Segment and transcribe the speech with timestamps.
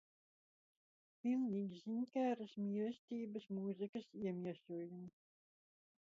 [1.25, 5.21] Pilnīgs ziņkāres, mīlestības, mūzikas iemiesojums.